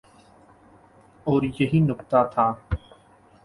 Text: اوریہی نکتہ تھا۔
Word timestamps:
اوریہی 1.27 1.79
نکتہ 1.87 2.21
تھا۔ 2.33 2.45